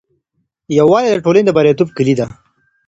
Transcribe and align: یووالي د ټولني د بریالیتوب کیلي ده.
یووالي 0.77 1.09
د 1.11 1.15
ټولني 1.25 1.43
د 1.45 1.49
بریالیتوب 1.57 1.89
کیلي 1.97 2.15
ده. 2.19 2.25